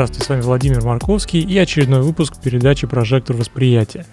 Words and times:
Здравствуйте, 0.00 0.24
с 0.24 0.28
вами 0.30 0.40
Владимир 0.40 0.82
Марковский 0.82 1.40
и 1.42 1.58
очередной 1.58 2.00
выпуск 2.00 2.40
передачи 2.42 2.86
«Прожектор 2.86 3.36
восприятия». 3.36 4.06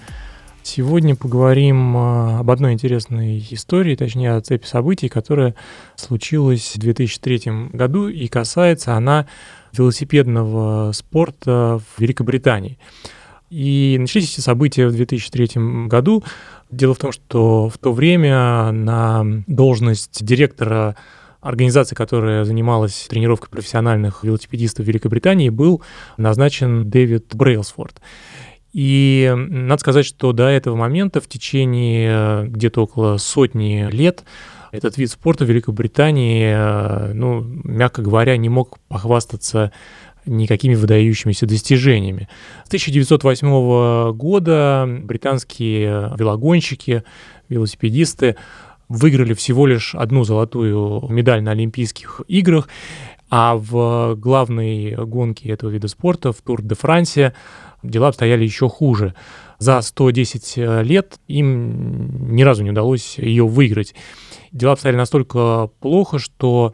Сегодня 0.62 1.16
поговорим 1.16 1.95
а, 1.95 2.39
об 2.39 2.52
одной 2.52 2.73
интересной 2.73 3.41
истории, 3.52 3.95
точнее 3.95 4.34
о 4.34 4.41
цепи 4.41 4.65
событий, 4.65 5.07
которая 5.07 5.55
случилась 5.95 6.73
в 6.76 6.79
2003 6.79 7.70
году 7.71 8.09
и 8.09 8.27
касается 8.27 8.95
она 8.95 9.27
велосипедного 9.71 10.91
спорта 10.91 11.79
в 11.79 12.01
Великобритании. 12.01 12.77
И 13.49 13.95
начались 13.98 14.34
эти 14.34 14.41
события 14.41 14.88
в 14.88 14.91
2003 14.91 15.88
году. 15.88 16.21
Дело 16.70 16.95
в 16.95 16.98
том, 16.98 17.13
что 17.13 17.70
в 17.70 17.77
то 17.77 17.93
время 17.93 18.73
на 18.73 19.23
должность 19.48 20.26
директора 20.26 20.98
организации, 21.47 21.95
которая 21.95 22.43
занималась 22.43 23.07
тренировкой 23.09 23.49
профессиональных 23.49 24.23
велосипедистов 24.23 24.85
в 24.85 24.87
Великобритании, 24.87 25.49
был 25.49 25.81
назначен 26.17 26.89
Дэвид 26.89 27.33
Брейлсфорд. 27.33 28.01
И 28.73 29.33
надо 29.35 29.79
сказать, 29.79 30.05
что 30.05 30.33
до 30.33 30.43
этого 30.43 30.75
момента 30.75 31.21
в 31.21 31.27
течение 31.27 32.12
э, 32.12 32.45
где-то 32.48 32.84
около 32.84 33.17
сотни 33.17 33.87
лет 33.91 34.23
этот 34.71 34.98
вид 34.98 35.09
спорта 35.09 35.45
в 35.45 35.49
Великобритании, 35.49 36.54
э, 36.54 37.13
ну, 37.13 37.41
мягко 37.63 38.01
говоря, 38.01 38.35
не 38.35 38.49
мог 38.49 38.77
похвастаться 38.89 39.71
никакими 40.26 40.76
выдающимися 40.76 41.45
достижениями. 41.45 42.27
С 42.65 42.67
1908 42.67 44.11
года 44.11 44.85
британские 45.04 46.13
велогонщики, 46.17 47.04
велосипедисты 47.48 48.35
выиграли 48.90 49.34
всего 49.34 49.66
лишь 49.66 49.96
одну 49.96 50.24
золотую 50.24 51.07
медаль 51.10 51.41
на 51.41 51.52
Олимпийских 51.52 52.21
играх, 52.27 52.70
а 53.29 53.55
в 53.55 54.16
главной 54.16 54.96
гонке 54.96 55.49
этого 55.49 55.70
вида 55.70 55.88
спорта, 55.88 56.32
в 56.32 56.41
Тур 56.41 56.62
де 56.62 56.76
Франсе, 56.76 57.34
дела 57.84 58.10
обстояли 58.10 58.44
еще 58.44 58.70
хуже. 58.70 59.13
За 59.60 59.82
110 59.82 60.57
лет 60.85 61.20
им 61.27 62.34
ни 62.34 62.44
разу 62.44 62.63
не 62.63 62.71
удалось 62.71 63.18
ее 63.18 63.46
выиграть. 63.46 63.96
Дела 64.52 64.74
обстояли 64.74 64.97
настолько 64.97 65.69
плохо, 65.79 66.19
что 66.19 66.74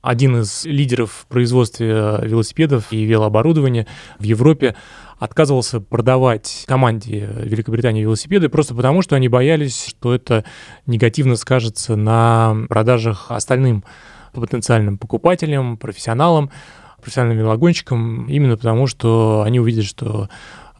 один 0.00 0.40
из 0.40 0.64
лидеров 0.64 1.12
в 1.12 1.26
производстве 1.26 2.18
велосипедов 2.22 2.92
и 2.92 3.04
велооборудования 3.04 3.86
в 4.18 4.22
Европе 4.22 4.76
отказывался 5.20 5.80
продавать 5.80 6.64
команде 6.66 7.28
Великобритании 7.44 8.02
велосипеды 8.02 8.48
просто 8.48 8.74
потому, 8.74 9.02
что 9.02 9.14
они 9.14 9.28
боялись, 9.28 9.86
что 9.86 10.14
это 10.14 10.44
негативно 10.86 11.36
скажется 11.36 11.94
на 11.94 12.56
продажах 12.68 13.30
остальным 13.30 13.84
потенциальным 14.32 14.96
покупателям, 14.96 15.76
профессионалам, 15.76 16.50
профессиональным 17.02 17.38
велогонщикам, 17.38 18.26
именно 18.28 18.56
потому, 18.56 18.86
что 18.86 19.42
они 19.44 19.60
увидят, 19.60 19.84
что 19.84 20.28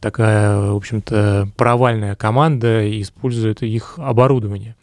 такая, 0.00 0.72
в 0.72 0.76
общем-то, 0.76 1.50
провальная 1.56 2.14
команда 2.16 3.00
использует 3.00 3.62
их 3.62 3.94
оборудование. 3.98 4.74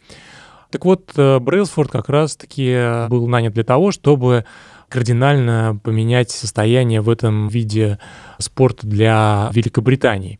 Так 0.70 0.84
вот, 0.84 1.10
э, 1.16 1.38
Брейлсфорд 1.40 1.90
как 1.90 2.08
раз-таки 2.08 3.08
был 3.08 3.26
нанят 3.26 3.54
для 3.54 3.64
того, 3.64 3.90
чтобы 3.90 4.44
кардинально 4.88 5.80
поменять 5.82 6.30
состояние 6.30 7.00
в 7.00 7.08
этом 7.10 7.48
виде 7.48 7.98
спорта 8.38 8.86
для 8.86 9.50
Великобритании. 9.52 10.38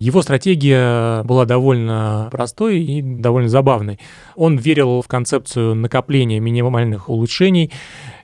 Его 0.00 0.22
стратегия 0.22 1.22
была 1.22 1.44
довольно 1.44 2.28
простой 2.30 2.80
и 2.80 3.00
довольно 3.00 3.48
забавной. 3.48 4.00
Он 4.34 4.58
верил 4.58 5.00
в 5.02 5.08
концепцию 5.08 5.74
накопления 5.74 6.40
минимальных 6.40 7.08
улучшений. 7.08 7.70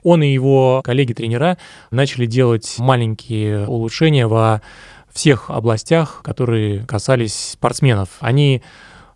Он 0.03 0.21
и 0.21 0.31
его 0.31 0.81
коллеги-тренера 0.83 1.57
начали 1.89 2.25
делать 2.25 2.75
маленькие 2.77 3.65
улучшения 3.67 4.27
во 4.27 4.61
всех 5.11 5.49
областях, 5.49 6.21
которые 6.23 6.85
касались 6.85 7.51
спортсменов. 7.53 8.09
Они 8.19 8.61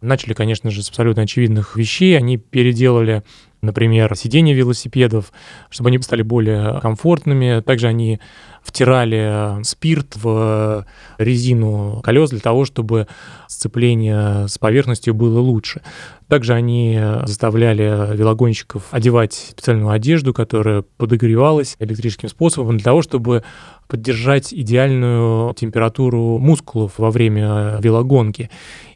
начали, 0.01 0.33
конечно 0.33 0.71
же, 0.71 0.81
с 0.81 0.89
абсолютно 0.89 1.23
очевидных 1.23 1.75
вещей. 1.75 2.17
Они 2.17 2.37
переделали 2.37 3.23
например, 3.65 4.15
сиденья 4.15 4.53
велосипедов, 4.53 5.31
чтобы 5.69 5.89
они 5.89 5.99
стали 5.99 6.21
более 6.21 6.79
комфортными. 6.81 7.61
Также 7.61 7.87
они 7.87 8.19
втирали 8.63 9.63
спирт 9.63 10.15
в 10.15 10.85
резину 11.17 12.01
колес 12.03 12.31
для 12.31 12.39
того, 12.39 12.65
чтобы 12.65 13.07
сцепление 13.47 14.47
с 14.47 14.57
поверхностью 14.57 15.13
было 15.13 15.39
лучше. 15.39 15.81
Также 16.27 16.53
они 16.53 16.99
заставляли 17.25 18.15
велогонщиков 18.15 18.87
одевать 18.89 19.33
специальную 19.33 19.91
одежду, 19.91 20.33
которая 20.33 20.83
подогревалась 20.97 21.75
электрическим 21.79 22.29
способом 22.29 22.77
для 22.77 22.85
того, 22.85 23.03
чтобы 23.03 23.43
поддержать 23.87 24.51
идеальную 24.51 25.53
температуру 25.53 26.39
мускулов 26.39 26.97
во 26.97 27.11
время 27.11 27.77
велогонки 27.79 28.49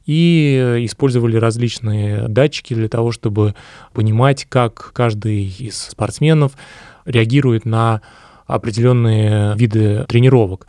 и 0.10 0.86
использовали 0.88 1.38
различные 1.38 2.28
датчики 2.28 2.74
для 2.74 2.90
того, 2.90 3.12
чтобы 3.12 3.54
понимать, 3.94 4.48
как 4.50 4.92
каждый 4.92 5.44
из 5.46 5.78
спортсменов 5.78 6.54
реагирует 7.06 7.64
на 7.64 8.02
определенные 8.48 9.56
виды 9.56 10.06
тренировок. 10.08 10.66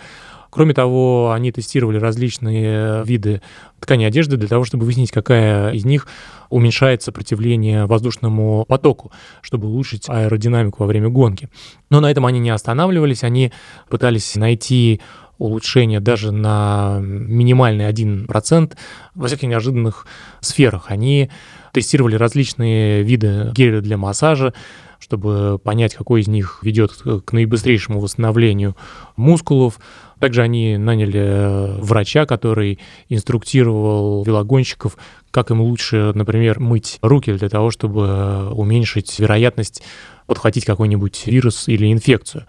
Кроме 0.51 0.75
того, 0.75 1.33
они 1.33 1.53
тестировали 1.53 1.97
различные 1.97 3.03
виды 3.05 3.41
ткани 3.81 4.05
одежды 4.05 4.37
для 4.37 4.49
того, 4.49 4.65
чтобы 4.65 4.85
выяснить, 4.85 5.11
какая 5.11 5.73
из 5.73 5.87
них 5.87 6.07
уменьшает 6.51 7.03
сопротивление 7.03 7.87
воздушному 7.87 8.67
потоку, 8.69 9.11
чтобы 9.41 9.69
улучшить 9.69 10.07
аэродинамику 10.11 10.83
во 10.83 10.87
время 10.87 11.09
гонки. 11.09 11.49
Но 11.89 12.01
на 12.01 12.11
этом 12.11 12.27
они 12.27 12.41
не 12.41 12.51
останавливались, 12.51 13.25
они 13.25 13.53
пытались 13.89 14.37
найти 14.37 15.01
улучшение 15.41 16.01
даже 16.01 16.31
на 16.31 16.99
минимальный 17.01 17.91
1% 17.91 18.77
во 19.15 19.27
всяких 19.27 19.49
неожиданных 19.49 20.07
сферах. 20.41 20.87
Они 20.89 21.31
тестировали 21.73 22.15
различные 22.15 23.03
виды 23.03 23.51
геля 23.55 23.81
для 23.81 23.97
массажа, 23.97 24.53
чтобы 24.99 25.59
понять, 25.59 25.95
какой 25.95 26.21
из 26.21 26.29
них 26.29 26.61
ведет 26.63 26.93
к 26.93 27.33
наибыстрейшему 27.33 28.01
восстановлению 28.01 28.77
мускулов. 29.17 29.81
Также 30.19 30.43
они 30.43 30.77
наняли 30.77 31.81
врача, 31.81 32.27
который 32.27 32.79
инструктировал 33.09 34.23
велогонщиков, 34.25 34.99
как 35.31 35.51
им 35.51 35.63
лучше, 35.63 36.13
например, 36.15 36.61
мыть 36.61 36.99
руки 37.01 37.33
для 37.33 37.49
того, 37.49 37.71
чтобы 37.71 38.51
уменьшить 38.53 39.19
вероятность 39.19 39.83
подхватить 40.27 40.67
какой-нибудь 40.67 41.27
вирус 41.27 41.67
или 41.67 41.91
инфекцию. 41.91 42.47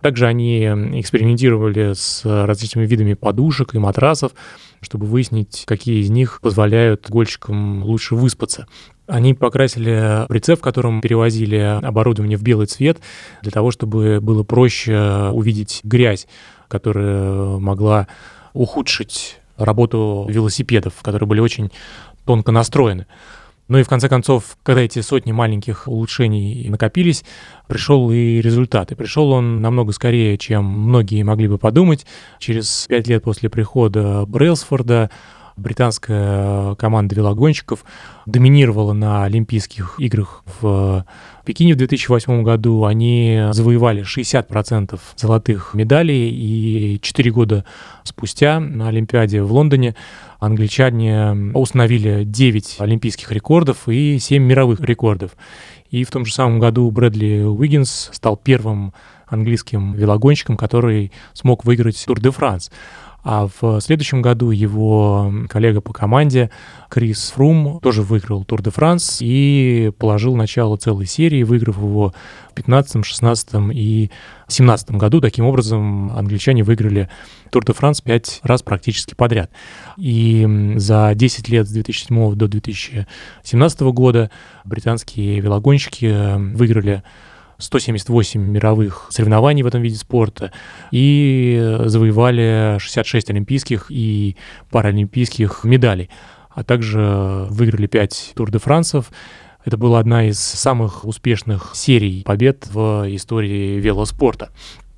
Также 0.00 0.26
они 0.26 0.64
экспериментировали 0.64 1.92
с 1.94 2.22
различными 2.24 2.86
видами 2.86 3.14
подушек 3.14 3.74
и 3.74 3.78
матрасов, 3.78 4.32
чтобы 4.80 5.06
выяснить, 5.06 5.64
какие 5.66 6.00
из 6.00 6.10
них 6.10 6.40
позволяют 6.40 7.10
гольщикам 7.10 7.82
лучше 7.84 8.14
выспаться. 8.14 8.66
Они 9.06 9.34
покрасили 9.34 10.26
прицеп, 10.28 10.60
в 10.60 10.62
котором 10.62 11.00
перевозили 11.00 11.56
оборудование 11.56 12.38
в 12.38 12.42
белый 12.42 12.66
цвет, 12.66 12.98
для 13.42 13.50
того, 13.50 13.70
чтобы 13.70 14.20
было 14.22 14.42
проще 14.42 15.30
увидеть 15.32 15.80
грязь, 15.82 16.26
которая 16.68 17.58
могла 17.58 18.06
ухудшить 18.54 19.38
работу 19.56 20.26
велосипедов, 20.30 20.94
которые 21.02 21.26
были 21.28 21.40
очень 21.40 21.70
тонко 22.24 22.52
настроены. 22.52 23.06
Ну 23.70 23.78
и 23.78 23.84
в 23.84 23.88
конце 23.88 24.08
концов, 24.08 24.56
когда 24.64 24.82
эти 24.82 25.00
сотни 25.00 25.30
маленьких 25.30 25.86
улучшений 25.86 26.68
накопились, 26.68 27.24
пришел 27.68 28.10
и 28.10 28.40
результат. 28.40 28.90
И 28.90 28.96
пришел 28.96 29.30
он 29.30 29.62
намного 29.62 29.92
скорее, 29.92 30.36
чем 30.38 30.64
многие 30.64 31.22
могли 31.22 31.46
бы 31.46 31.56
подумать. 31.56 32.04
Через 32.40 32.86
пять 32.88 33.06
лет 33.06 33.22
после 33.22 33.48
прихода 33.48 34.26
Брейлсфорда 34.26 35.12
британская 35.60 36.74
команда 36.76 37.14
велогонщиков 37.14 37.84
доминировала 38.26 38.92
на 38.92 39.24
Олимпийских 39.24 39.94
играх 39.98 40.42
в 40.60 41.04
Пекине 41.44 41.74
в 41.74 41.76
2008 41.76 42.42
году. 42.42 42.84
Они 42.84 43.48
завоевали 43.52 44.02
60% 44.02 44.98
золотых 45.16 45.74
медалей, 45.74 46.30
и 46.30 47.00
4 47.00 47.30
года 47.30 47.64
спустя 48.04 48.60
на 48.60 48.88
Олимпиаде 48.88 49.42
в 49.42 49.52
Лондоне 49.52 49.94
англичане 50.38 51.52
установили 51.54 52.24
9 52.24 52.76
олимпийских 52.80 53.30
рекордов 53.32 53.88
и 53.88 54.18
7 54.18 54.42
мировых 54.42 54.80
рекордов. 54.80 55.32
И 55.90 56.04
в 56.04 56.10
том 56.10 56.24
же 56.24 56.32
самом 56.32 56.60
году 56.60 56.90
Брэдли 56.90 57.42
Уиггинс 57.42 58.10
стал 58.12 58.36
первым 58.36 58.94
английским 59.26 59.92
велогонщиком, 59.94 60.56
который 60.56 61.12
смог 61.32 61.64
выиграть 61.64 62.02
Тур 62.04 62.20
де 62.20 62.30
Франс. 62.30 62.70
А 63.22 63.48
в 63.60 63.80
следующем 63.80 64.22
году 64.22 64.50
его 64.50 65.32
коллега 65.48 65.80
по 65.80 65.92
команде 65.92 66.50
Крис 66.88 67.32
Фрум 67.34 67.78
тоже 67.80 68.02
выиграл 68.02 68.44
Тур 68.44 68.62
де 68.62 68.70
Франс 68.70 69.18
и 69.20 69.92
положил 69.98 70.36
начало 70.36 70.76
целой 70.76 71.06
серии, 71.06 71.42
выиграв 71.42 71.76
его 71.76 72.14
в 72.50 72.54
15, 72.54 73.04
16 73.04 73.48
и 73.72 74.10
17 74.48 74.92
году. 74.92 75.20
Таким 75.20 75.44
образом, 75.44 76.10
англичане 76.16 76.62
выиграли 76.62 77.08
Тур 77.50 77.64
де 77.64 77.72
Франс 77.72 78.00
пять 78.00 78.40
раз 78.42 78.62
практически 78.62 79.14
подряд. 79.14 79.50
И 79.98 80.74
за 80.76 81.12
10 81.14 81.48
лет 81.50 81.68
с 81.68 81.72
2007 81.72 82.34
до 82.34 82.48
2017 82.48 83.80
года 83.80 84.30
британские 84.64 85.40
велогонщики 85.40 86.36
выиграли 86.54 87.02
178 87.60 88.40
мировых 88.40 89.06
соревнований 89.10 89.62
в 89.62 89.66
этом 89.66 89.82
виде 89.82 89.96
спорта 89.96 90.52
и 90.90 91.78
завоевали 91.84 92.78
66 92.78 93.30
олимпийских 93.30 93.86
и 93.90 94.36
паралимпийских 94.70 95.64
медалей, 95.64 96.10
а 96.50 96.64
также 96.64 97.46
выиграли 97.50 97.86
5 97.86 98.32
Тур 98.34 98.50
де 98.50 98.58
Франсов. 98.58 99.10
Это 99.64 99.76
была 99.76 99.98
одна 99.98 100.26
из 100.26 100.38
самых 100.38 101.04
успешных 101.04 101.72
серий 101.74 102.22
побед 102.24 102.66
в 102.72 103.04
истории 103.14 103.78
велоспорта. 103.78 104.50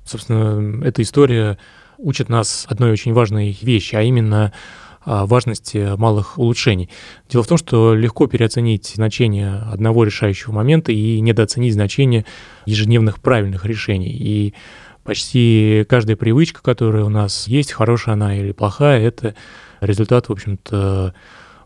Собственно, 0.05 0.83
эта 0.85 1.01
история 1.01 1.57
учит 1.97 2.29
нас 2.29 2.65
одной 2.69 2.91
очень 2.91 3.13
важной 3.13 3.57
вещи, 3.61 3.95
а 3.95 4.01
именно 4.01 4.53
важности 5.05 5.95
малых 5.97 6.37
улучшений. 6.37 6.89
Дело 7.29 7.43
в 7.43 7.47
том, 7.47 7.57
что 7.57 7.93
легко 7.93 8.27
переоценить 8.27 8.93
значение 8.95 9.55
одного 9.71 10.03
решающего 10.03 10.51
момента 10.51 10.91
и 10.91 11.19
недооценить 11.19 11.73
значение 11.73 12.25
ежедневных 12.65 13.19
правильных 13.21 13.65
решений. 13.65 14.11
И 14.11 14.53
почти 15.03 15.85
каждая 15.89 16.15
привычка, 16.15 16.61
которая 16.61 17.03
у 17.03 17.09
нас 17.09 17.47
есть, 17.47 17.71
хорошая 17.71 18.13
она 18.13 18.37
или 18.37 18.51
плохая, 18.51 19.01
это 19.01 19.35
результат, 19.81 20.29
в 20.29 20.31
общем-то, 20.31 21.13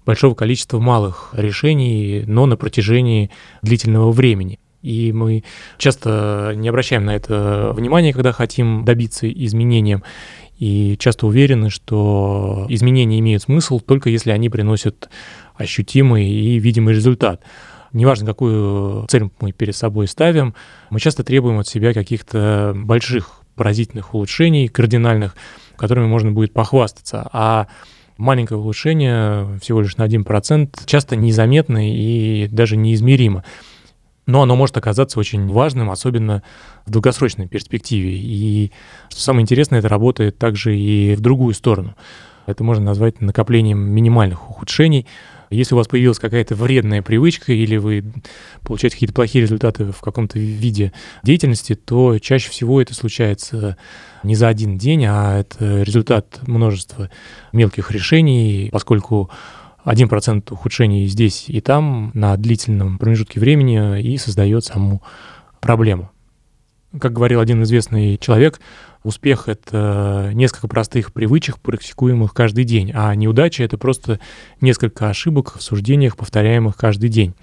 большого 0.05 0.35
количества 0.35 0.79
малых 0.79 1.29
решений, 1.33 2.23
но 2.25 2.45
на 2.45 2.57
протяжении 2.57 3.29
длительного 3.61 4.11
времени. 4.11 4.59
И 4.81 5.11
мы 5.11 5.43
часто 5.77 6.53
не 6.55 6.69
обращаем 6.69 7.05
на 7.05 7.15
это 7.15 7.73
внимания, 7.75 8.13
когда 8.13 8.31
хотим 8.31 8.85
добиться 8.85 9.29
изменения 9.29 10.01
и 10.57 10.97
часто 10.97 11.27
уверены, 11.27 11.69
что 11.69 12.65
изменения 12.69 13.19
имеют 13.19 13.43
смысл 13.43 13.79
только 13.79 14.09
если 14.09 14.31
они 14.31 14.49
приносят 14.49 15.09
ощутимый 15.55 16.27
и 16.27 16.59
видимый 16.59 16.93
результат. 16.93 17.41
Неважно, 17.93 18.25
какую 18.25 19.05
цель 19.07 19.29
мы 19.39 19.51
перед 19.51 19.75
собой 19.75 20.07
ставим, 20.07 20.53
мы 20.89 20.99
часто 20.99 21.23
требуем 21.23 21.59
от 21.59 21.67
себя 21.67 21.93
каких-то 21.93 22.73
больших 22.75 23.41
поразительных 23.55 24.13
улучшений, 24.13 24.67
кардинальных, 24.67 25.35
которыми 25.77 26.05
можно 26.05 26.31
будет 26.31 26.53
похвастаться. 26.53 27.27
А 27.31 27.67
маленькое 28.17 28.59
улучшение 28.59 29.57
всего 29.61 29.81
лишь 29.81 29.97
на 29.97 30.03
1% 30.03 30.69
часто 30.85 31.15
незаметно 31.15 31.91
и 31.91 32.47
даже 32.47 32.77
неизмеримо 32.77 33.43
но 34.27 34.43
оно 34.43 34.55
может 34.55 34.77
оказаться 34.77 35.19
очень 35.19 35.47
важным, 35.47 35.89
особенно 35.89 36.43
в 36.85 36.91
долгосрочной 36.91 37.47
перспективе. 37.47 38.11
И 38.13 38.71
что 39.09 39.21
самое 39.21 39.41
интересное, 39.41 39.79
это 39.79 39.89
работает 39.89 40.37
также 40.37 40.77
и 40.77 41.15
в 41.15 41.21
другую 41.21 41.55
сторону. 41.55 41.95
Это 42.45 42.63
можно 42.63 42.85
назвать 42.85 43.19
накоплением 43.19 43.79
минимальных 43.79 44.49
ухудшений. 44.49 45.07
Если 45.49 45.73
у 45.73 45.77
вас 45.77 45.87
появилась 45.87 46.19
какая-то 46.19 46.55
вредная 46.55 47.01
привычка 47.01 47.53
или 47.53 47.77
вы 47.77 48.03
получаете 48.63 48.95
какие-то 48.95 49.13
плохие 49.13 49.41
результаты 49.41 49.85
в 49.85 50.01
каком-то 50.01 50.37
виде 50.39 50.91
деятельности, 51.23 51.75
то 51.75 52.19
чаще 52.19 52.49
всего 52.49 52.81
это 52.81 52.93
случается 52.93 53.77
не 54.23 54.35
за 54.35 54.49
один 54.49 54.77
день, 54.77 55.05
а 55.05 55.39
это 55.39 55.83
результат 55.83 56.39
множества 56.47 57.09
мелких 57.53 57.91
решений, 57.91 58.69
поскольку 58.71 59.29
1% 59.87 60.51
ухудшений 60.51 61.07
здесь 61.07 61.45
и 61.47 61.61
там 61.61 62.11
на 62.13 62.35
длительном 62.35 62.97
промежутке 62.97 63.39
времени 63.39 64.01
и 64.01 64.17
создает 64.17 64.65
саму 64.65 65.01
проблему. 65.61 66.11
Как 66.99 67.13
говорил 67.13 67.39
один 67.39 67.63
известный 67.63 68.17
человек, 68.17 68.59
успех— 69.03 69.43
это 69.47 70.31
несколько 70.33 70.67
простых 70.67 71.13
привычек, 71.13 71.59
практикуемых 71.59 72.33
каждый 72.33 72.63
день, 72.63 72.91
а 72.93 73.13
неудача— 73.15 73.63
это 73.65 73.77
просто 73.77 74.19
несколько 74.61 75.09
ошибок 75.09 75.55
в 75.57 75.61
суждениях, 75.61 76.17
повторяемых 76.17 76.75
каждый 76.75 77.09
день. 77.09 77.33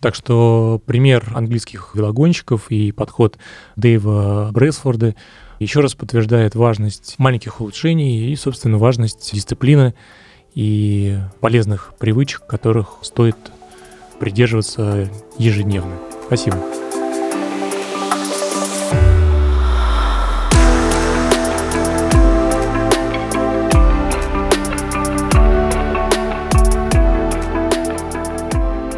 Так 0.00 0.14
что 0.16 0.82
пример 0.84 1.30
английских 1.34 1.92
велогонщиков 1.94 2.70
и 2.70 2.90
подход 2.90 3.38
Дэйва 3.76 4.50
Бресфорда 4.52 5.14
еще 5.60 5.80
раз 5.80 5.94
подтверждает 5.94 6.56
важность 6.56 7.14
маленьких 7.18 7.60
улучшений 7.60 8.32
и, 8.32 8.36
собственно, 8.36 8.78
важность 8.78 9.32
дисциплины 9.32 9.94
и 10.54 11.18
полезных 11.40 11.94
привычек, 11.98 12.46
которых 12.46 12.98
стоит 13.02 13.36
придерживаться 14.18 15.08
ежедневно. 15.38 15.96
Спасибо. 16.26 16.58